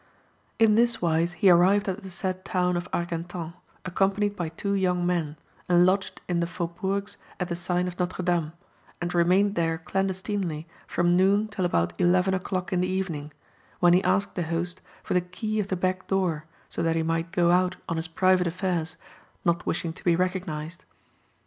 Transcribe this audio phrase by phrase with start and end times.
[0.57, 3.53] In this wise he arrived at the said town of Argentan,
[3.85, 5.37] accompanied by two young men,
[5.69, 8.53] and lodged in the faubourgs at the sign of Notre Dame,
[8.99, 13.31] and remained there clandestinely from noon till about eleven o'clock in the evening,
[13.79, 17.31] when he asked the host for the key of the backdoor, so that he might
[17.31, 18.95] go out on his private affairs,
[19.45, 20.83] not wishing to be recognised.